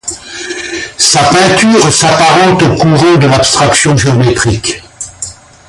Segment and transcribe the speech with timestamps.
[0.97, 4.81] Sa peinture s’apparente aux courants de l’abstraction géométrique.